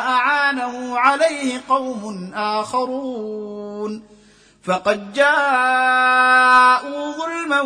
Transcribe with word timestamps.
واعانه 0.00 0.98
عليه 0.98 1.62
قوم 1.68 2.32
آخرون 2.34 4.02
فقد 4.64 5.12
جاءوا 5.12 6.32
ظلما 7.12 7.60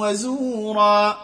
وزورا 0.00 1.16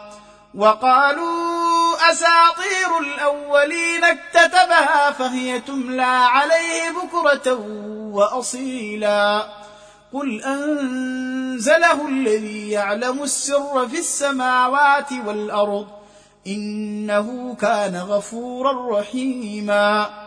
وقالوا 0.54 2.10
أساطير 2.10 2.98
الأولين 3.00 4.04
اكتتبها 4.04 5.10
فهي 5.10 5.60
تملى 5.60 6.02
عليه 6.02 6.90
بكرة 6.90 7.52
وأصيلا 8.12 9.46
قل 10.12 10.42
أنزله 10.42 12.08
الذي 12.08 12.70
يعلم 12.70 13.22
السر 13.22 13.88
في 13.88 13.98
السماوات 13.98 15.12
والأرض 15.26 15.86
إنه 16.46 17.56
كان 17.60 17.96
غفورا 17.96 19.00
رحيما 19.00 20.21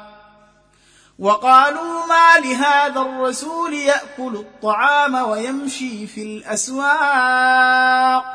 وقالوا 1.20 2.06
ما 2.06 2.48
لهذا 2.48 3.02
الرسول 3.02 3.74
يأكل 3.74 4.36
الطعام 4.36 5.16
ويمشي 5.16 6.08
في 6.08 6.24
الأسواق 6.24 8.26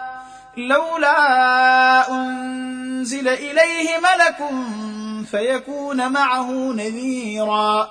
لولا 0.56 2.10
أنزل 2.10 3.28
إليه 3.28 3.98
ملك 3.98 4.36
فيكون 5.30 6.12
معه 6.12 6.50
نذيرا 6.72 7.88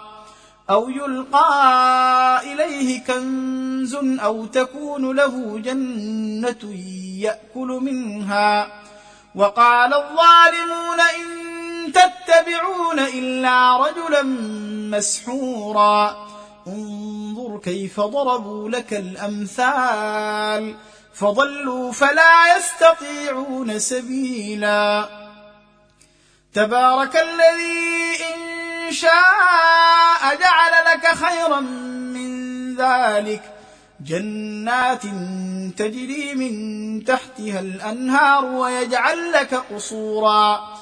أو 0.70 0.90
يلقى 0.90 2.42
إليه 2.44 3.04
كنز 3.04 3.96
أو 3.96 4.46
تكون 4.46 5.16
له 5.16 5.60
جنة 5.60 6.74
يأكل 7.20 7.80
منها 7.82 8.68
وقال 9.36 9.94
الظالمون 9.94 11.00
إن 11.00 11.40
تتبعون 11.92 13.00
إلا 13.00 13.78
رجلا 13.78 14.22
مسحورا. 14.92 16.28
انظر 16.68 17.60
كيف 17.64 18.00
ضربوا 18.00 18.70
لك 18.70 18.94
الأمثال. 18.94 20.76
فضلوا 21.14 21.92
فلا 21.92 22.58
يستطيعون 22.58 23.80
سبيلا. 23.80 25.10
تبارك 26.54 27.16
الذي 27.16 28.24
إن 28.36 28.92
شاء 28.92 30.36
جعل 30.42 30.86
لك 30.86 31.08
خيرا 31.08 31.60
من 31.60 32.76
ذلك. 32.76 33.54
جنات 34.06 35.02
تجري 35.78 36.34
من 36.36 37.04
تحتها 37.04 37.60
الأنهار 37.60 38.46
ويجعل 38.46 39.32
لك 39.32 39.54
قصورا. 39.54 40.80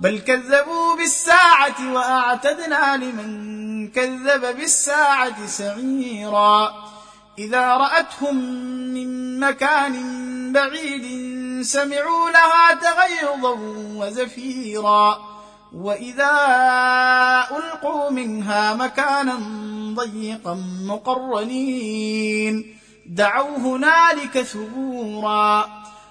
بل 0.00 0.18
كذبوا 0.18 0.96
بالساعة 0.96 1.92
وأعتدنا 1.92 2.96
لمن 2.96 3.88
كذب 3.88 4.56
بالساعة 4.56 5.46
سعيرا. 5.46 6.72
إذا 7.38 7.76
رأتهم 7.76 8.34
من 8.94 9.40
مكان 9.40 9.94
بعيد 10.52 11.06
سمعوا 11.62 12.30
لها 12.30 12.74
تغيظا 12.74 13.56
وزفيرا. 13.96 15.18
وإذا 15.74 16.36
ألقوا 17.50 18.10
منها 18.10 18.74
مكانا 18.74 19.38
ضيقا 19.94 20.54
مقرنين 20.86 22.76
دعوا 23.06 23.58
هنالك 23.58 24.42
ثبورا. 24.42 25.68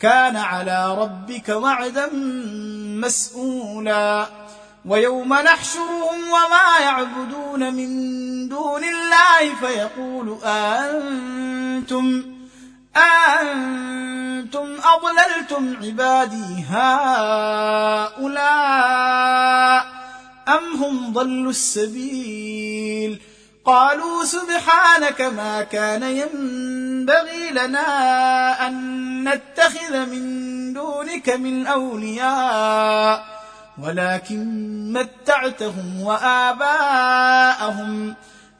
كان 0.00 0.36
على 0.36 0.94
ربك 0.98 1.48
وعدا 1.48 2.08
مسؤولا. 3.04 4.26
ويوم 4.84 5.34
نحشرهم 5.34 6.30
وما 6.30 6.78
يعبدون 6.80 7.74
من 7.74 8.48
دون 8.48 8.84
الله 8.84 9.54
فيقول 9.60 10.38
أنتم 10.44 12.22
أنتم 12.96 14.76
أضللتم 14.84 15.76
عبادي 15.82 16.64
هؤلاء 16.70 18.20
أم 20.48 20.82
هم 20.82 21.12
ضلوا 21.12 21.50
السبيل؟ 21.50 23.20
قالوا 23.64 24.24
سبحانك 24.24 25.20
ما 25.20 25.62
كان 25.62 26.02
ينبغي 26.02 27.50
لنا 27.50 28.66
أن 28.66 29.28
نتخذ 29.28 30.06
من 30.06 30.72
دونك 30.72 31.28
من 31.30 31.66
أولياء 31.66 33.24
ولكن 33.82 34.92
متعتهم 34.92 36.00
وآباءهم 36.02 37.10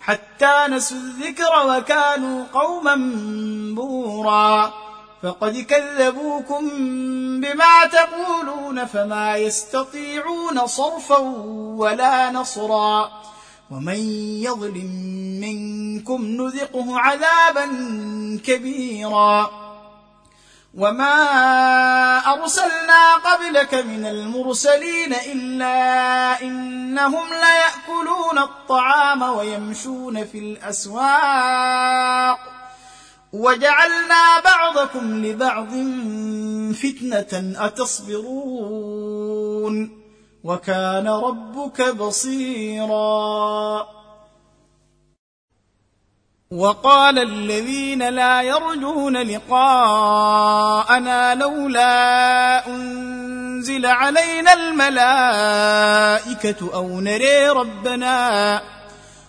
حتى 0.00 0.66
نسوا 0.69 0.97
الذكر 0.97 1.67
وكانوا 1.67 2.44
قوما 2.53 2.97
بورا. 3.77 4.72
فقد 5.22 5.56
كذبوكم 5.56 6.69
بما 7.41 7.87
تقولون 7.93 8.84
فما 8.84 9.37
يستطيعون 9.37 10.67
صرفا 10.67 11.19
ولا 11.77 12.31
نصرا. 12.31 13.11
ومن 13.70 13.98
يظلم 14.42 14.91
منكم 15.41 16.25
نذقه 16.25 16.99
عذابا 16.99 17.67
كبيرا. 18.44 19.50
وما 20.75 21.14
أرسلنا 22.19 23.14
قبلك 23.14 23.75
من 23.75 24.06
المرسلين 24.06 25.14
إلا 25.14 26.43
إنهم 26.43 27.28
ليأكلون 27.28 28.38
الطعام 28.38 29.22
ويمشون 29.22 30.25
في 30.25 30.38
الأسواق. 30.38 32.38
وجعلنا 33.32 34.40
بعضكم 34.44 35.25
لبعض 35.25 35.69
فتنة 36.75 37.55
أتصبرون. 37.66 39.20
وكان 40.44 41.08
ربك 41.08 41.94
بصيرا. 41.94 43.87
وقال 46.50 47.19
الذين 47.19 48.08
لا 48.08 48.42
يرجون 48.42 49.16
لقاءنا 49.16 49.75
لولا 51.34 52.66
أنزل 52.66 53.87
علينا 53.87 54.52
الملائكة 54.52 55.54
أو 56.75 57.00
نري 57.00 57.48
ربنا. 57.48 58.62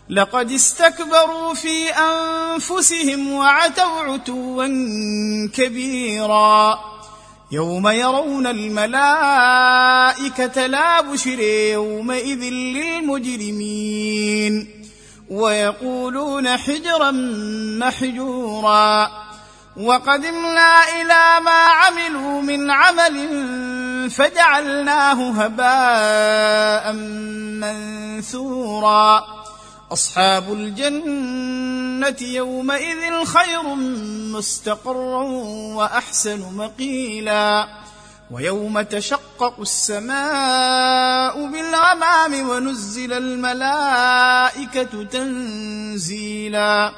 لقد 0.09 0.51
استكبروا 0.51 1.53
في 1.53 1.89
أنفسهم 1.89 3.33
وعتوا 3.33 3.83
عتوا 3.83 4.67
كبيرا. 5.55 6.79
يوم 7.51 7.87
يرون 7.87 8.47
الملائكة 8.47 9.47
لا 10.67 11.01
بشر 11.01 11.39
يومئذ 11.71 12.39
للمجرمين 12.75 14.67
ويقولون 15.29 16.57
حجرا 16.57 17.11
محجورا 17.79 19.11
وقدمنا 19.77 20.83
إلى 21.01 21.39
ما 21.45 21.51
عملوا 21.51 22.41
من 22.41 22.71
عمل 22.71 23.29
فجعلناه 24.11 25.31
هباء 25.31 26.93
منثورا 27.61 29.40
أصحاب 29.91 30.53
الجنة 30.53 32.15
يومئذ 32.21 33.25
خير 33.25 33.63
مستقرا 34.33 35.23
وأحسن 35.75 36.55
مقيلا 36.55 37.67
ويوم 38.31 38.81
تشقق 38.81 39.59
السماء 39.59 41.45
بالغمام 41.45 42.49
ونزل 42.49 43.13
الملائكة 43.13 45.03
تنزيلا 45.03 46.91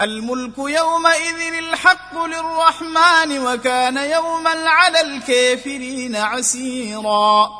الملك 0.00 0.58
يومئذ 0.58 1.54
الحق 1.58 2.24
للرحمن 2.24 3.38
وكان 3.38 3.96
يوما 3.96 4.50
على 4.70 5.00
الكافرين 5.00 6.16
عسيرا 6.16 7.59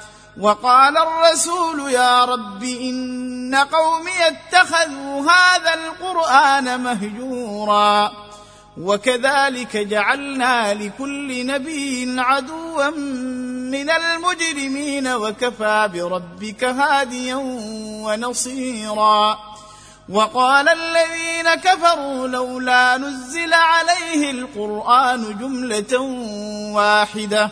وقال 0.39 0.97
الرسول 0.97 1.91
يا 1.91 2.25
رب 2.25 2.63
إن 2.63 3.55
قومي 3.55 4.27
اتخذوا 4.27 5.31
هذا 5.31 5.73
القرآن 5.73 6.83
مهجورا 6.83 8.11
وكذلك 8.77 9.77
جعلنا 9.77 10.73
لكل 10.73 11.45
نبي 11.45 12.15
عدوا 12.21 12.89
من 13.71 13.89
المجرمين 13.89 15.07
وكفى 15.07 15.89
بربك 15.93 16.63
هاديا 16.63 17.35
ونصيرا 18.05 19.39
وقال 20.09 20.69
الذين 20.69 21.55
كفروا 21.55 22.27
لولا 22.27 22.97
نزل 22.97 23.53
عليه 23.53 24.31
القرآن 24.31 25.37
جملة 25.37 25.99
واحدة 26.73 27.51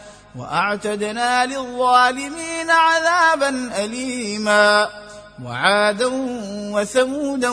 وأعتدنا 0.39 1.45
للظالمين 1.45 2.69
عذابا 2.69 3.71
أليما. 3.83 4.89
وعادا 5.45 6.09
وثمودا 6.73 7.49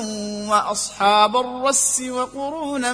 وأصحاب 0.50 1.36
الرس 1.36 2.02
وقرونا 2.10 2.92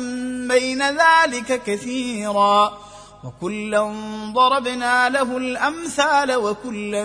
بين 0.48 0.82
ذلك 0.82 1.62
كثيرا. 1.66 2.78
وكلا 3.24 3.92
ضربنا 4.32 5.08
له 5.08 5.36
الأمثال 5.36 6.34
وكلا 6.34 7.04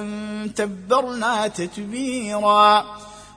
تبرنا 0.55 1.47
تتبيرا. 1.47 2.85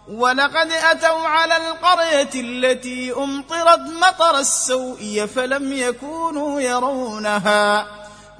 ولقد 0.09 0.73
أتوا 0.73 1.27
على 1.27 1.57
القرية 1.57 2.31
التي 2.35 3.13
أمطرت 3.13 3.81
مطر 3.81 4.39
السوء 4.39 5.29
فلم 5.35 5.73
يكونوا 5.73 6.61
يرونها. 6.61 7.87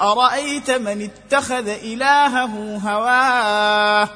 أرأيت 0.00 0.70
من 0.70 1.10
اتخذ 1.10 1.68
إلهه 1.68 2.80
هواه؟ 2.84 4.08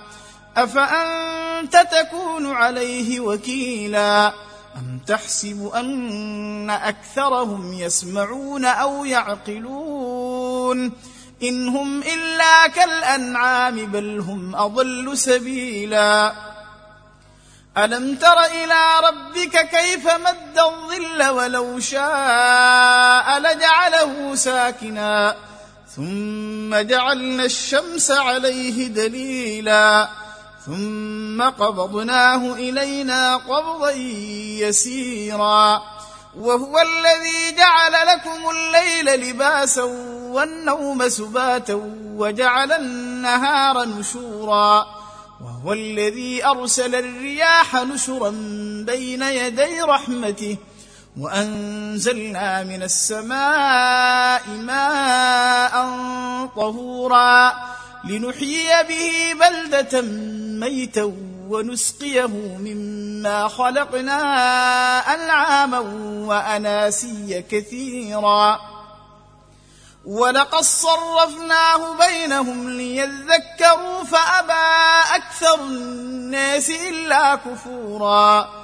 أفأنت 0.57 1.77
تكون 1.77 2.53
عليه 2.53 3.21
وكيلا؟ 3.21 4.33
أم 4.77 5.01
تحسب 5.07 5.71
أن 5.75 6.71
أكثرهم 6.71 7.73
يسمعون 7.73 8.65
أو 8.65 9.05
يعقلون؟ 9.05 10.93
إن 11.43 11.69
هم 11.69 12.03
إلا 12.03 12.67
كالأنعام 12.69 13.87
بل 13.87 14.21
هم 14.21 14.57
أضل 14.57 15.19
سبيلا. 15.19 16.33
ألم 17.79 18.15
تر 18.15 18.41
إلى 18.41 18.81
ربك 19.09 19.69
كيف 19.71 20.07
مد 20.07 20.59
الظل 20.59 21.29
ولو 21.29 21.81
شاء 21.81 23.39
لجعله 23.39 24.35
ساكنا؟ 24.35 25.37
ثم 25.97 26.75
جعلنا 26.75 27.45
الشمس 27.45 28.11
عليه 28.11 28.87
دليلا 28.87 30.09
ثم 30.67 31.43
قبضناه 31.43 32.55
إلينا 32.55 33.37
قبضا 33.37 33.91
يسيرا 34.61 35.83
وهو 36.37 36.79
الذي 36.81 37.57
جعل 37.57 38.07
لكم 38.07 38.51
الليل 38.51 39.31
لباسا 39.31 39.83
والنوم 40.23 41.09
سباتا 41.09 41.75
وجعل 42.05 42.73
النهار 42.73 43.85
نشورا 43.85 44.87
وهو 45.45 45.73
الذي 45.73 46.47
أرسل 46.47 46.95
الرياح 46.95 47.75
نشرا 47.75 48.31
بين 48.87 49.23
يدي 49.23 49.83
رحمته 49.83 50.57
وأنزلنا 51.21 52.63
من 52.63 52.83
السماء 52.83 54.49
ماء 54.49 55.73
طهورا 56.57 57.55
لنحيي 58.05 58.83
به 58.89 59.35
بلدة 59.41 60.01
ميتا 60.61 61.13
ونسقيه 61.49 62.27
مما 62.59 63.49
خلقنا 63.49 64.21
أنعاما 65.15 65.79
وأناسيا 66.29 67.45
كثيرا. 67.51 68.61
ولقد 70.05 70.63
صرفناه 70.63 71.97
بينهم 72.07 72.71
ليذكروا 72.71 74.05
فأبى 74.05 75.17
أكثر 75.17 75.55
الناس 75.55 76.71
إلا 76.71 77.35
كفورا. 77.35 78.64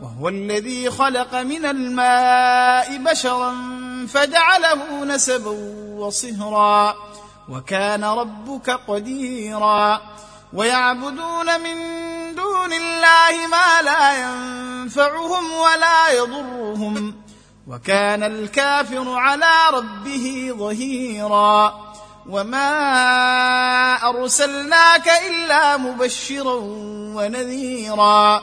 وهو 0.00 0.28
الذي 0.28 0.90
خلق 0.90 1.34
من 1.34 1.66
الماء 1.66 2.96
بشرا 2.98 3.54
فجعله 4.08 5.04
نسبا 5.04 5.50
وصهرا 5.96 6.94
وكان 7.48 8.04
ربك 8.04 8.70
قديرا. 8.70 10.00
ويعبدون 10.52 11.60
من 11.60 11.76
دون 12.34 12.72
الله 12.72 13.46
ما 13.50 13.82
لا 13.82 14.14
ينفعهم 14.14 15.52
ولا 15.52 16.10
يضرهم. 16.10 17.14
وكان 17.66 18.22
الكافر 18.22 19.10
على 19.10 19.52
ربه 19.72 20.54
ظهيرا. 20.58 21.74
وما 22.28 22.68
أرسلناك 24.08 25.10
إلا 25.30 25.76
مبشرا 25.76 26.54
ونذيرا. 27.16 28.42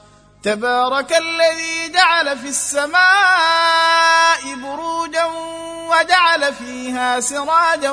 تبارك 0.43 1.13
الذي 1.13 1.89
جعل 1.93 2.37
في 2.37 2.47
السماء 2.47 2.99
بروجا 4.55 5.25
وجعل 5.89 6.53
فيها 6.53 7.19
سراجا 7.19 7.91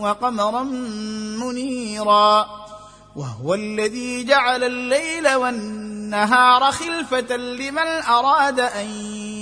وقمرا 0.00 0.62
منيرا 1.42 2.46
وهو 3.16 3.54
الذي 3.54 4.24
جعل 4.24 4.64
الليل 4.64 5.34
والنهار 5.34 6.72
خلفة 6.72 7.36
لمن 7.36 8.02
أراد 8.08 8.60
أن 8.60 8.86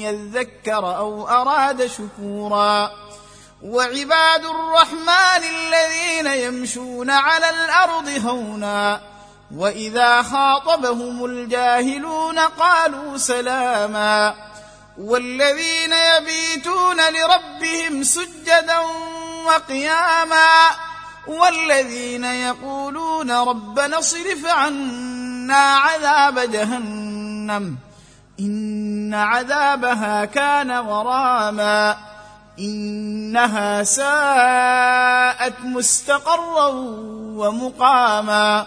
يذكر 0.00 0.96
أو 0.96 1.28
أراد 1.28 1.86
شكورا 1.86 2.90
وعباد 3.62 4.44
الرحمن 4.44 5.42
الذين 5.44 6.26
يمشون 6.26 7.10
على 7.10 7.50
الأرض 7.50 8.08
هونا 8.26 9.13
واذا 9.56 10.22
خاطبهم 10.22 11.24
الجاهلون 11.24 12.38
قالوا 12.38 13.16
سلاما 13.16 14.34
والذين 14.98 15.92
يبيتون 15.92 16.96
لربهم 16.96 18.02
سجدا 18.02 18.78
وقياما 19.46 20.48
والذين 21.26 22.24
يقولون 22.24 23.30
ربنا 23.30 23.98
اصرف 23.98 24.46
عنا 24.46 25.76
عذاب 25.76 26.38
جهنم 26.38 27.76
ان 28.40 29.14
عذابها 29.14 30.24
كان 30.24 30.70
غراما 30.70 31.96
انها 32.58 33.82
ساءت 33.82 35.60
مستقرا 35.64 36.66
ومقاما 37.36 38.66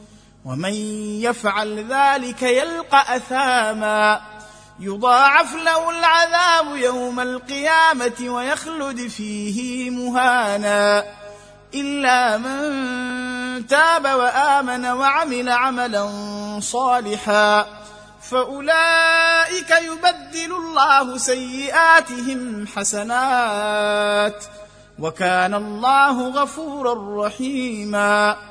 ومن 0.45 0.73
يفعل 1.21 1.85
ذلك 1.89 2.41
يلقى 2.41 3.15
أثاما. 3.15 4.21
يضاعف 4.79 5.55
له 5.55 5.89
العذاب 5.89 6.75
يوم 6.75 7.19
القيامة 7.19 8.13
ويخلد 8.21 9.07
فيه 9.07 9.89
مهانا. 9.89 11.03
إلا 11.73 12.37
من 12.37 13.67
تاب 13.67 14.05
وآمن 14.05 14.85
وعمل 14.85 15.49
عملا 15.49 16.09
صالحا. 16.59 17.65
فأولئك 18.21 19.71
يبدل 19.71 20.55
الله 20.55 21.17
سيئاتهم 21.17 22.67
حسنات. 22.75 24.45
وكان 24.99 25.53
الله 25.53 26.29
غفورا 26.29 27.27
رحيما. 27.27 28.50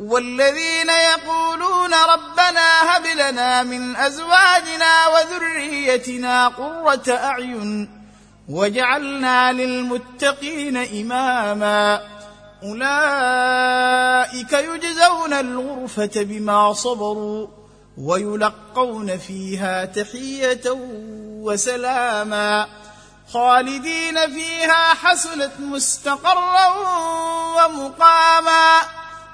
والذين 0.00 0.88
يقولون 0.90 1.94
ربنا 1.94 2.96
هب 2.96 3.06
لنا 3.06 3.62
من 3.62 3.96
أزواجنا 3.96 5.06
وذريتنا 5.06 6.48
قرة 6.48 7.02
أعين 7.08 7.90
وجعلنا 8.48 9.52
للمتقين 9.52 10.76
إماما. 10.76 12.00
أولئك 12.62 14.52
يجزون 14.52 15.32
الغرفة 15.32 16.10
بما 16.16 16.72
صبروا 16.72 17.46
ويلقون 17.98 19.18
فيها 19.18 19.84
تحية 19.84 20.62
وسلاما. 21.40 22.66
خالدين 23.32 24.32
فيها 24.32 24.94
حسنت 24.94 25.52
مستقرا 25.58 26.68
ومقاما. 27.56 28.99